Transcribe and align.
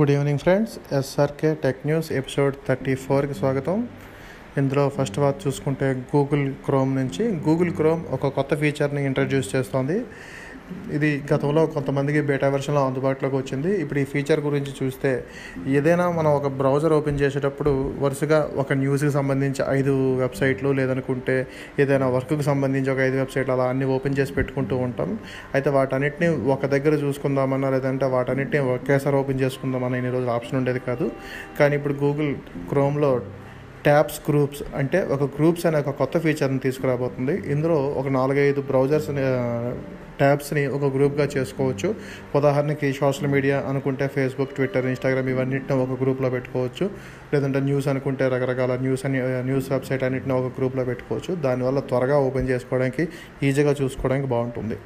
Good 0.00 0.10
evening 0.10 0.38
friends. 0.38 0.94
SRK 0.94 1.54
tech 1.54 1.86
news 1.86 2.12
episode 2.12 2.54
thirty 2.68 2.94
ఫోర్కి 2.94 3.34
స్వాగతం. 3.34 3.88
ఇందులో 4.58 4.88
ఫస్ట్ 4.88 5.18
వాత్ 5.18 5.46
చూసుకుంటే 5.46 6.02
గూగుల్ 6.16 6.54
క్రోమ్ 6.64 6.96
నుంచి. 6.96 7.24
గూగుల్ 7.28 7.70
క్రోమ్ 7.70 8.04
ఒక 8.10 8.26
కొత్త 8.26 8.56
ఫీచర్ని 8.56 9.06
ఇంట్రడ్యూస్ 9.06 9.56
చేస్తోంది. 9.56 10.04
ఇది 10.96 11.10
గతంలో 11.32 11.62
కొంతమందికి 11.74 12.20
బేటా 12.30 12.48
వెర్షన్లో 12.54 12.82
అందుబాటులోకి 12.88 13.36
వచ్చింది. 13.40 13.70
ఇప్పుడు 13.82 13.98
ఈ 14.02 14.06
ఫీచర్ 14.12 14.40
గురించి 14.46 14.72
చూస్తే 14.80 15.12
ఏదైనా 15.78 16.06
మనం 16.18 16.30
ఒక 16.38 16.48
బ్రౌజర్ 16.60 16.94
ఓపెన్ 16.98 17.20
చేసేటప్పుడు 17.22 17.72
వరుసగా 18.04 18.38
ఒక 18.62 18.78
న్యూస్కి 18.82 19.12
సంబంధించి 19.18 19.62
ఐదు 19.78 19.94
వెబ్సైట్లు 20.22 20.72
లేదనుకుంటే 20.80 21.36
ఏదైనా 21.84 22.08
వర్క్కి 22.16 22.46
సంబంధించి 22.50 22.90
ఒక 22.94 23.02
ఐదు 23.08 23.18
వెబ్సైట్లు 23.22 23.54
అలా 23.56 23.66
అన్ని 23.74 23.88
ఓపెన్ 23.96 24.16
చేసి 24.20 24.34
పెట్టుకుంటూ 24.38 24.76
ఉంటాం. 24.86 25.10
అయితే 25.54 25.70
వాటన్నిటిని 25.78 26.30
ఒక 26.56 26.66
దగ్గర 26.76 26.94
చూసుకుందామన్నా 27.04 27.70
లేదంటే 27.76 28.08
వాటన్నిటిని 28.16 28.62
ఒకేసారి 28.76 29.18
ఓపెన్ 29.22 29.40
చేసుకుందామని 29.44 29.98
ఈ 30.08 30.12
రోజు 30.16 30.28
ఆప్షన్ 30.36 30.58
ఉండేది 30.60 30.80
కాదు. 30.88 31.08
కానీ 31.60 31.74
ఇప్పుడు 31.80 31.96
గూగుల్ 32.04 32.32
క్రోమ్లో 32.72 33.12
ట్యాబ్స్ 33.84 34.30
గ్రూప్స్ 34.30 34.62
అంటే 34.74 34.98
ఒక 35.04 35.22
గ్రూప్స్ 35.22 35.66
అనే 35.66 35.78
ఒక 35.78 35.90
కొత్త 35.90 36.18
ఫీచర్ని 36.18 36.58
తీసుకురాబోతుంది. 36.58 37.52
ఇందులో 37.52 37.74
ఒక 37.74 38.08
నాలుగైదు 38.08 38.60
బ్రౌజర్స్ 38.60 39.08
ట్యాబ్స్ని 40.20 40.66
ఒక 40.66 40.84
గ్రూప్గా 40.96 41.26
చేసుకోవచ్చు. 41.36 41.94
ఉదాహరణకి 42.36 42.92
సోషల్ 42.92 43.26
మీడియా 43.26 43.58
అనుకుంటే 43.68 44.06
ఫేస్బుక్ 44.06 44.54
ట్విట్టర్ 44.54 44.86
ఇన్స్టాగ్రామ్ 44.86 45.28
ఇవన్నింటిని 45.28 45.80
ఒక 45.82 46.02
గ్రూప్లో 46.02 46.30
పెట్టుకోవచ్చు. 46.30 46.90
లేదంటే 47.34 47.60
న్యూస్ 47.60 47.88
అనుకుంటే 47.88 48.28
రకరకాల 48.28 48.74
న్యూస్ 48.76 49.06
అని 49.06 49.20
న్యూస్ 49.22 49.72
వెబ్సైట్ 49.72 50.04
అన్నిటిని 50.04 50.32
ఒక 50.32 50.52
గ్రూప్లో 50.58 50.84
పెట్టుకోవచ్చు. 50.84 51.34
దానివల్ల 51.34 51.80
త్వరగా 51.80 52.18
ఓపెన్ 52.18 52.48
చేసుకోవడానికి 52.48 53.08
ఈజీగా 53.42 53.74
చూసుకోవడానికి 53.82 54.28
బాగుంటుంది. 54.28 54.78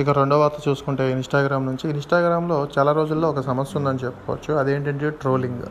ఇక 0.00 0.10
రెండో 0.10 0.40
వార్త 0.40 0.68
చూసుకుంటే 0.68 1.12
ఇన్స్టాగ్రామ్ 1.12 1.66
నుంచి. 1.66 1.90
ఇన్స్టాగ్రామ్లో 1.90 2.68
చాలా 2.78 2.92
రోజుల్లో 2.92 3.30
ఒక 3.30 3.40
సమస్య 3.40 3.78
ఉందని 3.78 3.98
చెప్పుకోవచ్చు. 4.04 4.54
అదేంటంటే 4.54 5.10
ట్రోలింగ్. 5.10 5.64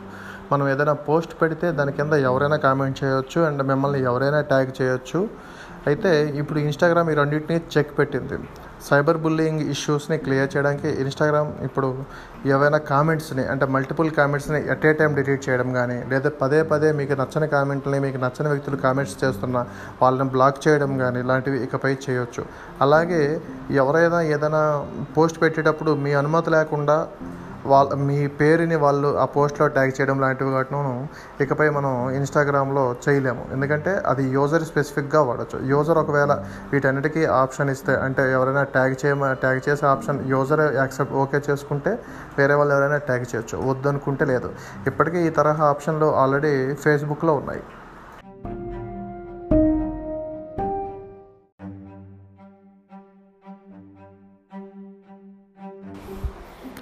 మనం 0.52 0.68
ఏదైనా 0.68 0.92
పోస్ట్ 0.92 1.42
పెడితే 1.42 1.72
దాని 1.72 1.92
కింద 1.92 2.12
ఎవరైనా 2.12 2.56
కామెంట్ 2.56 3.04
చేయొచ్చు 3.04 3.40
అండ్ 3.40 3.62
మిమ్మల్ని 3.62 4.02
ఎవరైనా 4.02 4.40
ట్యాగ్ 4.40 4.82
చేయొచ్చు. 4.82 5.28
అయితే 5.86 6.10
ఇప్పుడు 6.38 6.58
ఇన్స్టాగ్రామ్ 6.58 7.10
ఈ 7.10 7.14
రెండింటిని 7.14 7.60
చెక్ 7.78 7.98
పెట్టింది. 7.98 8.38
సైబర్ 8.88 9.16
బుల్లింగ్ 9.16 9.60
ఇష్యూస్ని 9.60 10.18
క్లియర్ 10.18 10.56
చేయడానికి 10.56 10.88
ఇన్స్టాగ్రామ్ 10.88 11.52
ఇప్పుడు 11.64 12.04
ఏవైనా 12.46 12.78
కామెంట్స్ని 12.78 13.44
అంటే 13.44 13.66
మల్టిపుల్ 13.66 14.10
కామెంట్స్ని 14.10 14.60
ఎట్ 14.66 14.86
ఏ 14.86 14.92
టైం 14.92 15.14
డిలీట్ 15.14 15.48
చేయడం 15.48 15.72
కానీ 15.72 16.08
లేదా 16.08 16.30
పదే 16.42 16.62
పదే 16.62 16.92
మీకు 16.92 17.12
నచ్చని 17.12 17.48
కామెంట్ని 17.48 18.00
మీకు 18.00 18.16
నచ్చని 18.16 18.48
వ్యక్తులు 18.48 18.76
కామెంట్స్ 18.76 19.24
చేస్తున్న 19.24 19.66
వాళ్ళని 20.02 20.30
బ్లాక్ 20.30 20.68
చేయడం 20.68 20.98
కానీ 20.98 21.20
ఇలాంటివి 21.20 21.62
ఇకపై 21.62 21.96
చేయొచ్చు. 22.10 22.44
అలాగే 22.80 23.40
ఎవరైనా 23.70 24.20
ఏదైనా 24.20 24.86
పోస్ట్ 25.16 25.42
పెట్టేటప్పుడు 25.42 25.94
మీ 25.94 26.12
అనుమతి 26.12 26.50
లేకుండా 26.50 27.08
వాళ్ళ 27.72 27.94
మీ 28.08 28.18
పేరుని 28.40 28.76
వాళ్ళు 28.84 29.08
ఆ 29.22 29.24
పోస్ట్లో 29.34 29.66
ట్యాగ్ 29.76 29.92
చేయడం 29.98 30.16
లాంటివి 30.20 30.50
వాటిను 30.50 30.82
ఇకపై 31.40 31.68
మనం 31.78 31.92
ఇన్స్టాగ్రామ్లో 32.18 32.84
చేయలేము. 33.04 33.44
ఎందుకంటే 33.52 33.92
అది 34.12 34.24
యూజర్ 34.36 34.64
స్పెసిఫిక్గా 34.70 35.22
వాడచ్చు. 35.30 35.58
యూజర్ 35.72 36.00
ఒకవేళ 36.04 36.32
వీటన్నిటికీ 36.72 37.24
ఆప్షన్ 37.42 37.70
ఇస్తే 37.70 37.94
అంటే 38.06 38.24
ఎవరైనా 38.32 38.64
ట్యాగ్ 38.76 38.96
చేయ 39.04 39.14
ట్యాగ్ 39.44 39.60
చేసే 39.68 39.86
ఆప్షన్ 39.86 40.20
యూజర్ 40.34 40.64
యాక్సెప్ట్ 40.80 41.16
ఓకే 41.24 41.40
చేసుకుంటే 41.50 41.94
వేరే 42.38 42.54
వాళ్ళు 42.54 42.74
ఎవరైనా 42.74 43.00
ట్యాగ్ 43.10 43.26
చేయొచ్చు. 43.32 43.56
వద్దనుకుంటే 43.70 44.24
లేదు. 44.32 44.50
ఇప్పటికీ 44.86 45.20
ఈ 45.26 45.32
తరహా 45.40 45.64
ఆప్షన్లు 45.72 46.08
ఆల్రెడీ 46.22 46.54
ఫేస్బుక్లో 46.84 47.34
ఉన్నాయి. 47.34 47.64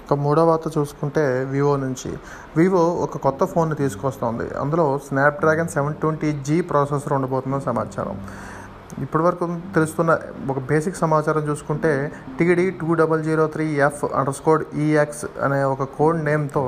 ఒక 0.06 0.18
మూడో 0.18 0.46
వార్త 0.46 0.78
చూసుకుంటే 0.78 1.44
వివో 1.44 1.76
నుంచి. 1.76 2.16
వివో 2.56 2.78
ఒక 2.78 3.16
కొత్త 3.16 3.44
ఫోన్ని 3.44 3.74
తీసుకొస్తోంది. 3.74 4.58
అందులో 4.58 4.98
Snapdragon 4.98 5.68
seven 5.68 5.94
twenty 5.94 6.32
G 6.32 6.60
processor 6.60 7.12
ఉండబోతుందని 7.12 7.60
సమాచారం. 7.60 8.20
ఇప్పటివరకు 9.02 9.44
తెలుస్తున్న 9.74 10.10
ఒక 10.52 10.58
బేసిక్ 10.70 10.98
సమాచారం 11.02 11.42
చూసుకుంటే 11.50 11.92
T D 12.38 12.66
two 12.80 12.88
double 13.00 13.22
zero 13.28 13.44
three 13.54 13.66
F 13.86 14.02
underscore 14.38 14.62
E X 14.84 15.24
అనే 15.44 15.60
ఒక 15.74 15.84
కోడ్ 15.98 16.18
నేమ్తో 16.28 16.64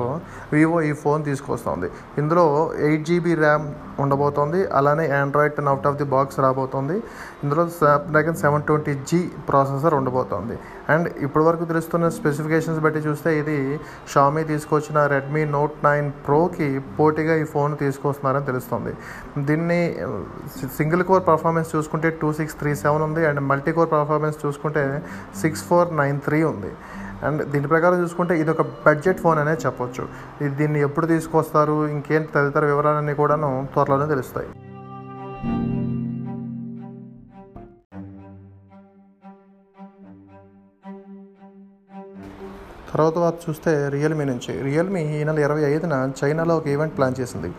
వివో 0.53 0.79
ఈ 0.89 0.91
ఫోన్ 1.03 1.21
తీసుకొస్తుంది 1.29 1.89
ఇందులో 2.21 2.45
ఎయిట్ 2.87 3.05
జీబీ 3.09 3.35
ర్యామ్ 3.43 3.67
ఉండబోతోంది. 4.03 4.59
అలానే 4.77 5.05
Android 5.19 5.55
ten 5.57 5.69
out 5.71 5.87
of 5.89 5.97
the 6.01 6.07
box 6.15 6.39
రాబోతోంది. 6.45 6.97
ఇందులో 7.43 7.63
Snapdragon 7.77 8.37
seven 8.41 8.65
twenty 8.67 8.93
G 9.11 9.21
processor 9.49 9.95
ఉండబోతోంది. 9.99 10.57
అండ్ 10.93 11.07
ఇప్పటివరకు 11.25 11.65
తెలుస్తున్న 11.71 12.09
స్పెసిఫికేషన్స్ 12.17 12.81
బట్టి 12.83 12.99
చూస్తే 13.07 13.29
ఇది 13.39 13.57
షామీ 14.13 14.43
తీసుకొచ్చిన 14.51 14.99
రెడ్మీ 15.13 15.43
నోట్ 15.55 15.77
నైన్ 15.87 16.07
ప్రోకి 16.27 16.69
పోటీగా 16.99 17.35
ఈ 17.43 17.47
ఫోన్ 17.55 17.73
తీసుకొస్తున్నారని 17.83 18.47
తెలుస్తుంది. 18.51 18.93
దీన్ని 19.49 19.81
సింగిల్ 20.77 21.03
కోర్ 21.09 21.25
పర్ఫార్మెన్స్ 21.31 21.73
చూసుకుంటే 21.75 22.11
టూ 22.21 22.29
సిక్స్ 22.39 22.55
త్రీ 22.61 22.71
సెవెన్ 22.83 23.03
ఉంది. 23.07 23.23
అండ్ 23.29 23.41
మల్టీకోర్ 23.51 23.91
పర్ఫార్మెన్స్ 23.95 24.37
చూసుకుంటే 24.45 24.83
సిక్స్ 25.41 25.63
ఫోర్ 25.69 25.97
నైన్ 25.97 26.19
త్రీ 26.27 26.39
ఉంది. 26.53 26.71
అండ్ 27.27 27.41
దీని 27.51 27.67
ప్రకారం 27.73 27.97
చూసుకుంటే 28.03 28.33
ఇది 28.41 28.51
ఒక 28.55 28.63
బడ్జెట్ 28.85 29.19
ఫోన్ 29.25 29.39
అనే 29.43 29.53
చెప్పొచ్చు. 29.65 30.03
ఇది 30.45 30.53
దీన్ని 30.61 30.81
ఎప్పుడు 30.87 31.07
తీసుకొస్తారు? 31.13 31.77
ఇంకేంటి 31.95 32.31
తదితర 32.35 32.65
వివరాలన్నీ 32.71 33.15
కూడాను 33.21 33.51
త్వరలోనే 33.73 34.07
తెలుస్తాయి. 34.15 34.49
తర్వాత 42.91 43.33
చూస్తే 43.43 43.71
రియల్మీ 43.95 44.25
నుంచి. 44.25 44.51
రియల్మీ 44.67 45.01
ఈ 45.17 45.23
నెల 45.27 45.39
ఇరవై 45.47 45.63
ఐదున 45.71 45.95
చైనాలో 46.19 46.53
ఒక 46.59 46.67
ఈవెంట్ 46.75 46.93
ప్లాన్ 46.97 47.15
చేసింది. 47.19 47.49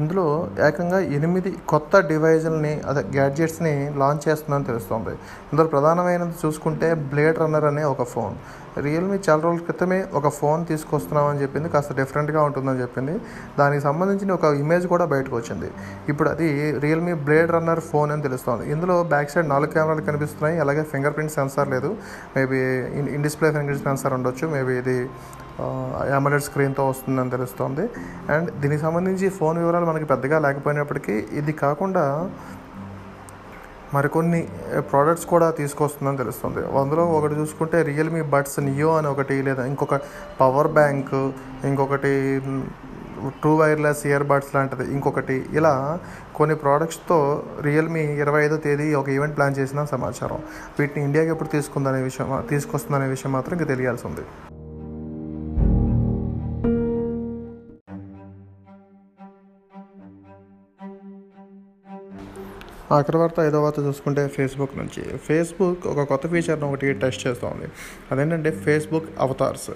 ఇందులో 0.00 0.26
ఏకంగా 0.68 0.98
ఎనిమిది 1.18 1.50
కొత్త 1.72 2.00
డివైజుల్ని 2.10 2.72
అదే 2.90 3.02
గ్యాడ్జెట్స్ని 3.16 3.74
లాంచ్ 4.02 4.24
చేస్తుందని 4.28 4.66
తెలుస్తుంది. 4.70 5.14
ఇందులో 5.50 5.66
ప్రధానమైనది 5.74 6.34
చూసుకుంటే 6.42 6.88
బ్లేడ్ 7.12 7.38
రన్నర్ 7.42 7.68
అనే 7.72 7.84
ఒక 7.94 8.04
ఫోన్. 8.14 8.34
రియల్మీ 8.86 9.18
చాలా 9.28 9.40
రోజుల 9.46 9.62
క్రితమే 9.68 9.98
ఒక 10.18 10.28
ఫోన్ 10.38 10.66
తీసుకొస్తున్నామని 10.66 11.42
చెప్పింది 11.42 11.68
కాస్త 11.68 11.96
డిఫరెంట్గా 12.00 12.42
ఉంటుందని 12.42 12.80
చెప్పింది. 12.84 13.14
దానికి 13.58 13.82
సంబంధించిన 13.88 14.32
ఒక 14.32 14.44
ఇమేజ్ 14.62 14.86
కూడా 14.86 15.04
బయటకు 15.04 15.36
వచ్చింది. 15.36 15.70
ఇప్పుడు 16.08 16.28
అది 16.34 16.48
రియల్మీ 16.84 17.14
బ్లేడ్ 17.26 17.50
రన్నర్ 17.56 17.82
ఫోన్ 17.90 18.12
అని 18.12 18.22
తెలుస్తుంది. 18.28 18.70
ఇందులో 18.72 18.96
బ్యాక్ 19.14 19.30
సైడ్ 19.34 19.48
నాలుగు 19.54 19.72
కెమెరాలు 19.76 20.06
కనిపిస్తున్నాయి. 20.10 20.58
అలాగే 20.60 20.82
ఫింగర్ 20.92 21.14
ప్రింట్ 21.18 21.34
సెన్సార్ 21.38 21.70
లేదు. 21.74 21.90
Maybe 22.36 22.60
in 23.16 23.22
display 23.22 23.50
fingerprint 23.68 23.84
sensor 23.88 24.14
ఉండొచ్చు. 24.18 24.46
మేబీ 24.56 24.74
ఇది 24.82 24.98
అమలెడ్ 26.18 26.42
స్క్రీన్తో 26.42 26.82
వస్తుందని 26.88 27.30
తెలుస్తుంది. 27.30 27.84
అండ్ 28.34 28.48
దీనికి 28.60 28.82
సంబంధించి 28.82 29.28
ఫోన్ 29.28 29.58
వివరాలు 29.58 29.86
మనకి 29.90 30.04
పెద్దగా 30.04 30.38
లేకపోయినప్పటికీ 30.46 31.14
ఇది 31.40 31.52
కాకుండా 31.64 32.04
మరికొన్ని 33.94 34.40
ప్రోడక్ట్స్ 34.90 35.26
కూడా 35.26 35.50
తీసుకొస్తుందని 35.60 36.18
తెలుస్తుంది. 36.22 36.60
అందులో 36.80 37.04
ఒకటి 37.18 37.34
చూసుకుంటే 37.40 37.78
రియల్మీ 37.90 38.22
బడ్స్ 38.34 38.58
నియో 38.68 38.90
అని 38.98 39.08
ఒకటి 39.14 39.36
లేదా 39.48 39.64
ఇంకొక 39.72 39.96
పవర్ 40.40 40.70
బ్యాంక్ 40.78 41.14
ఇంకొకటి 41.70 42.12
ట్రూ 43.40 43.52
వైర్లెస్ 43.60 44.02
ఇయర్ 44.06 44.24
బడ్స్ 44.30 44.52
లాంటిది 44.54 44.84
ఇంకొకటి. 44.94 45.36
ఇలా 45.58 45.74
కొన్ని 46.36 46.54
ప్రోడక్ట్స్తో 46.62 47.18
రియల్మీ 47.66 48.04
ఇరవై 48.22 48.40
ఐదో 48.44 48.56
తేదీ 48.66 48.86
ఒక 49.00 49.08
ఈవెంట్ 49.16 49.36
ప్లాన్ 49.38 49.58
చేసిన 49.58 49.84
సమాచారం. 49.94 50.40
వీటిని 50.78 51.04
ఇండియాకి 51.08 51.30
ఎప్పుడు 51.30 51.52
తీసుకుందనే 51.56 52.02
విషయం 52.08 52.30
తీసుకొస్తుందనే 52.50 53.08
విషయం 53.16 53.32
మాత్రం 53.38 53.54
ఇంకా 53.58 53.68
తెలియాల్సి 53.74 54.06
ఉంది. 54.10 54.24
ఆ 62.92 63.00
తర్వాత 63.00 63.40
ఐదో 63.40 63.62
వార్త 63.62 63.78
చూసుకుంటే 63.80 64.28
ఫేస్బుక్ 64.28 64.78
నుంచి. 64.78 65.18
ఫేస్బుక్ 65.18 65.86
ఒక 65.86 66.02
కొత్త 66.02 66.28
ఫీచర్ని 66.28 66.64
ఒకటి 66.64 66.92
టెస్ట్ 66.92 67.26
చేస్తోంది. 67.26 67.68
అదేంటంటే 68.12 68.50
ఫేస్బుక్ 68.50 69.08
అవతార్స్ 69.18 69.70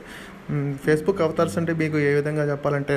ఫేస్బుక్ 0.84 1.20
అవతార్స్ 1.20 1.58
అంటే 1.58 1.72
మీకు 1.72 1.98
ఏ 1.98 2.14
విధంగా 2.14 2.44
చెప్పాలంటే 2.50 2.94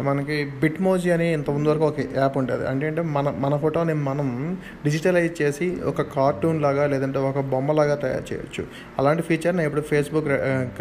మనకి 0.00 0.36
బిట్మోజీ 0.62 1.10
అని 1.10 1.32
ఇంత 1.32 1.50
ముందు 1.50 1.68
వరకు 1.68 1.84
ఒక 1.84 2.00
యాప్ 2.16 2.38
ఉంటుంది 2.38 2.66
అంటే 2.66 2.86
అంటే 2.88 3.02
మన 3.02 3.30
మన 3.38 3.56
ఫోటోని 3.56 3.94
మనం 3.94 4.58
డిజిటలైజ్ 4.84 5.42
చేసి 5.42 5.66
ఒక 5.84 6.02
కార్టూన్ 6.02 6.62
లాగా 6.62 6.86
లేదంటే 6.86 7.18
ఒక 7.18 7.40
బొమ్మలాగా 7.40 7.94
తయారు 7.94 8.24
చేయొచ్చు. 8.32 8.64
అలాంటి 8.98 9.22
ఫీచర్ని 9.22 9.64
ఇప్పుడు 9.64 9.80
ఫేస్బుక్ 9.80 10.28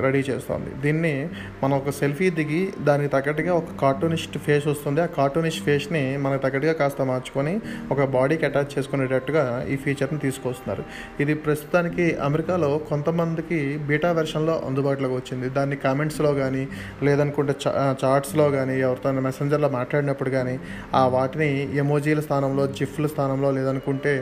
రెడీ 0.06 0.20
చేస్తుంది. 0.30 0.72
దీన్ని 0.82 1.30
మనం 1.64 1.78
ఒక 1.78 1.90
సెల్ఫీ 1.90 2.30
దిగి 2.30 2.74
దానికి 2.82 3.12
తగ్గట్టుగా 3.12 3.54
ఒక 3.54 3.66
కార్టూనిస్ట్ 3.82 4.38
ఫేస్ 4.38 4.68
వస్తుంది. 4.68 5.02
ఆ 5.02 5.06
కార్టూనిస్ట్ 5.06 5.64
ఫేస్ని 5.66 6.18
మనకు 6.18 6.42
తగ్గట్టుగా 6.42 6.74
కాస్త 6.74 7.02
మార్చుకొని 7.02 7.62
ఒక 7.92 8.04
బాడీకి 8.06 8.46
అటాచ్ 8.46 8.72
చేసుకునేటట్టుగా 8.78 9.66
ఈ 9.70 9.76
ఫీచర్ని 9.76 10.20
తీసుకొస్తున్నారు. 10.20 10.84
ఇది 11.20 11.34
ప్రస్తుతానికి 11.34 12.18
అమెరికాలో 12.22 12.78
కొంతమందికి 12.90 13.78
బీటా 13.78 14.12
వెర్షన్లో 14.12 14.62
అందుబాటులోకి 14.66 15.16
వచ్చింది. 15.16 15.50
దాన్ని 15.50 15.76
కామెంట్స్లో 15.92 16.34
కానీ 16.42 16.64
లేదనుకుంటే 17.06 17.56
చా 17.64 17.72
చాట్స్లో 18.02 18.48
కానీ 18.58 18.76
ఎవరితో 18.86 19.10
మెసెంజర్లో 19.28 19.70
మాట్లాడినప్పుడు 19.78 20.32
కానీ 20.38 20.56
ఆ 21.00 21.02
వాటిని 21.16 21.50
ఎమోజీల 21.84 22.20
స్థానంలో 22.28 22.66
జిఫ్ల 22.78 23.08
స్థానంలో 23.14 23.50
లేదనుకుంటే 23.58 24.14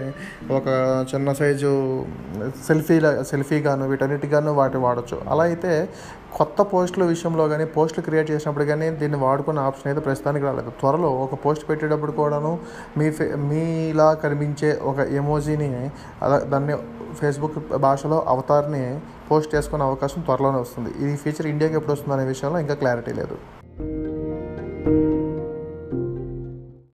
ఒక 0.58 0.68
చిన్న 1.12 1.34
సైజు 1.40 1.72
సెల్ఫీల 2.68 3.08
సెల్ఫీ 3.32 3.58
గాను 3.68 3.86
వీటన్నిటిగాను 3.92 4.52
వాటి 4.60 4.80
వాడచ్చు. 4.86 5.18
అలా 5.32 5.44
అయితే 5.50 5.72
కొత్త 6.38 6.62
పోస్టుల 6.72 7.04
విషయంలో 7.12 7.46
కానీ 7.52 7.66
పోస్టులు 7.76 8.04
క్రియేట్ 8.08 8.28
చేసినప్పుడు 8.34 8.66
కానీ 8.72 8.88
దీన్ని 9.02 9.20
వాడుకునే 9.26 9.62
ఆప్షన్ 9.70 9.88
అయితే 9.92 10.02
ప్రస్తుతానికి 10.08 10.46
రాలేదు. 10.50 10.72
త్వరలో 10.82 11.10
ఒక 11.26 11.38
పోస్ట్ 11.44 11.66
పెట్టేటప్పుడు 11.70 12.14
కూడాను 12.20 12.52
మీ 13.00 13.08
ఫే 13.18 13.28
మీలా 13.50 14.08
కనిపించే 14.24 14.72
ఒక 14.92 15.00
ఎమోజీని 15.22 15.70
అలా 16.26 16.38
దాన్ని 16.54 16.76
ఫేస్బుక్ 17.20 17.58
భాషలో 17.86 18.18
అవతార్ని 18.34 18.84
పోస్ట్ 19.30 19.56
చేసుకునే 19.56 19.84
అవకాశం 19.90 20.22
త్వరలోనే 20.28 20.60
వస్తుంది. 20.66 20.92
ఈ 21.06 21.16
ఫీచర్ 21.24 21.48
ఇండియాకి 21.54 21.78
ఎప్పుడు 21.80 21.94
వస్తుంది 21.96 22.16
అనే 22.18 22.26
విషయంలో 22.34 22.60
ఇంకా 22.66 22.78
క్లారిటీ 22.84 23.14
లేదు. 23.22 23.38